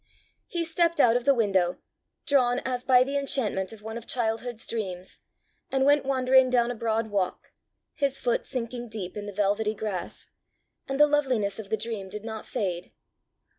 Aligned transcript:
He 0.47 0.63
stepped 0.63 0.99
out 0.99 1.15
of 1.15 1.25
the 1.25 1.33
window, 1.35 1.77
drawn 2.25 2.57
as 2.65 2.83
by 2.83 3.03
the 3.03 3.15
enchantment 3.17 3.71
of 3.71 3.83
one 3.83 3.99
of 3.99 4.07
childhood's 4.07 4.65
dreams, 4.65 5.19
and 5.69 5.85
went 5.85 6.05
wandering 6.05 6.49
down 6.49 6.71
a 6.71 6.75
broad 6.75 7.11
walk, 7.11 7.51
his 7.93 8.19
foot 8.19 8.43
sinking 8.47 8.89
deep 8.89 9.15
in 9.15 9.27
the 9.27 9.31
velvety 9.31 9.75
grass, 9.75 10.27
and 10.87 10.99
the 10.99 11.05
loveliness 11.05 11.59
of 11.59 11.69
the 11.69 11.77
dream 11.77 12.09
did 12.09 12.25
not 12.25 12.47
fade. 12.47 12.91